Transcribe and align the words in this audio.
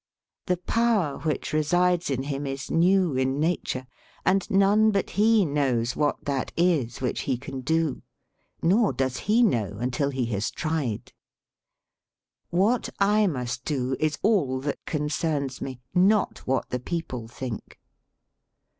The 0.47 0.57
power 0.57 1.19
which 1.19 1.53
resides 1.53 2.09
in 2.09 2.23
him 2.23 2.47
is 2.47 2.71
new 2.71 3.15
in 3.15 3.39
nature, 3.39 3.85
and 4.25 4.49
none 4.49 4.89
but 4.89 5.11
he 5.11 5.45
knows 5.45 5.95
what 5.95 6.25
that 6.25 6.51
is 6.57 7.01
which 7.01 7.21
he 7.29 7.37
can 7.37 7.61
do, 7.61 8.01
nor 8.63 8.93
does 8.93 9.17
he 9.29 9.43
know 9.43 9.73
until 9.77 10.09
he 10.09 10.25
has 10.33 10.49
tried.... 10.49 11.13
What 12.49 12.89
I 12.97 13.27
must 13.27 13.63
do 13.63 13.95
is 13.99 14.17
all 14.23 14.59
that 14.61 14.83
concerns 14.87 15.61
me, 15.61 15.81
not 15.93 16.47
what 16.47 16.71
the 16.71 16.79
people 16.79 17.27
think. 17.27 17.79